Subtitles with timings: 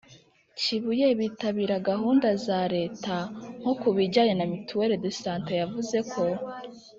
[0.59, 3.15] kibuye bitabira gahunda za leta.
[3.59, 6.23] nko ku bijyanye na mutuelle de santé, yavuze ko